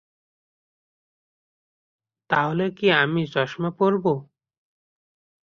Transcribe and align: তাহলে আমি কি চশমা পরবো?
তাহলে 2.29 2.65
আমি 2.95 3.21
কি 3.23 3.31
চশমা 3.33 3.69
পরবো? 3.79 4.13